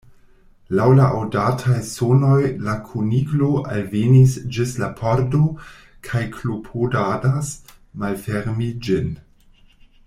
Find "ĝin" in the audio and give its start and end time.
8.89-9.15